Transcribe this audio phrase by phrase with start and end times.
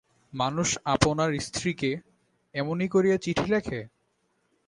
[0.33, 1.91] মানুষ আপনার স্ত্রীকে
[2.55, 3.79] এমনি করিয়া চিঠি লেখে!